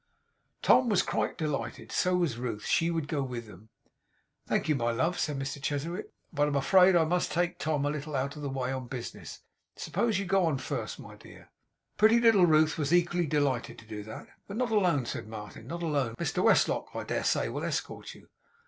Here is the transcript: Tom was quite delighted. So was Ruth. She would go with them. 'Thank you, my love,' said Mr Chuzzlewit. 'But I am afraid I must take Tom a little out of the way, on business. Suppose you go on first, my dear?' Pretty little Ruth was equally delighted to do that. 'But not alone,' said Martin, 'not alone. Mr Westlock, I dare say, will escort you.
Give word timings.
Tom 0.63 0.89
was 0.89 1.03
quite 1.03 1.37
delighted. 1.37 1.91
So 1.91 2.15
was 2.15 2.39
Ruth. 2.39 2.65
She 2.65 2.89
would 2.89 3.07
go 3.07 3.21
with 3.21 3.45
them. 3.45 3.69
'Thank 4.47 4.67
you, 4.67 4.73
my 4.73 4.89
love,' 4.89 5.19
said 5.19 5.37
Mr 5.37 5.61
Chuzzlewit. 5.61 6.11
'But 6.33 6.45
I 6.45 6.47
am 6.47 6.55
afraid 6.55 6.95
I 6.95 7.03
must 7.03 7.31
take 7.31 7.59
Tom 7.59 7.85
a 7.85 7.89
little 7.91 8.15
out 8.15 8.35
of 8.35 8.41
the 8.41 8.49
way, 8.49 8.71
on 8.71 8.87
business. 8.87 9.41
Suppose 9.75 10.17
you 10.17 10.25
go 10.25 10.43
on 10.47 10.57
first, 10.57 10.97
my 10.99 11.15
dear?' 11.17 11.51
Pretty 11.99 12.19
little 12.19 12.47
Ruth 12.47 12.79
was 12.79 12.91
equally 12.91 13.27
delighted 13.27 13.77
to 13.77 13.85
do 13.85 14.01
that. 14.05 14.27
'But 14.47 14.57
not 14.57 14.71
alone,' 14.71 15.05
said 15.05 15.27
Martin, 15.27 15.67
'not 15.67 15.83
alone. 15.83 16.15
Mr 16.17 16.43
Westlock, 16.43 16.87
I 16.95 17.03
dare 17.03 17.23
say, 17.23 17.47
will 17.49 17.63
escort 17.63 18.15
you. 18.15 18.27